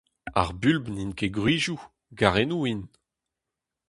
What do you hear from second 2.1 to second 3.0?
garennoù int.